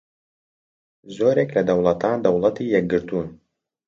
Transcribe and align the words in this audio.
زۆرێک 1.15 1.49
لە 1.57 1.61
دەوڵەتان 1.69 2.17
دەوڵەتی 2.25 2.71
یەکگرتوون 2.75 3.29